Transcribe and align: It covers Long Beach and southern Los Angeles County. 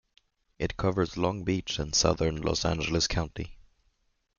It 0.57 0.77
covers 0.77 1.15
Long 1.15 1.43
Beach 1.43 1.77
and 1.77 1.93
southern 1.93 2.41
Los 2.41 2.65
Angeles 2.65 3.05
County. 3.05 3.59